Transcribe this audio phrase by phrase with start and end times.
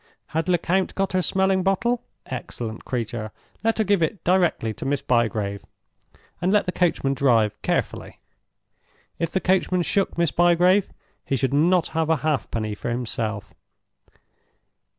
[0.29, 2.01] Had Lecount got her smelling bottle?
[2.25, 3.29] Excellent creature!
[3.63, 5.63] let her give it directly to Miss Bygrave,
[6.41, 8.17] and let the coachman drive carefully.
[9.19, 10.91] If the coachman shook Miss Bygrave
[11.23, 13.53] he should not have a half penny for himself.